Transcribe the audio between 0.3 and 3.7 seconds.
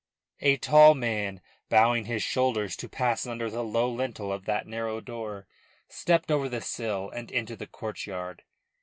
A tall man, bowing his shoulders to pass under the